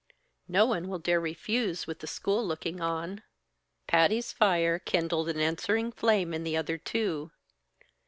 No 0.47 0.65
one 0.65 0.87
will 0.87 0.97
dare 0.97 1.19
refuse 1.19 1.85
with 1.85 1.99
the 1.99 2.07
school 2.07 2.43
looking 2.43 2.81
on." 2.81 3.21
Patty's 3.85 4.33
fire 4.33 4.79
kindled 4.79 5.29
an 5.29 5.39
answering 5.39 5.91
flame 5.91 6.33
in 6.33 6.43
the 6.43 6.57
other 6.57 6.79
two. 6.79 7.29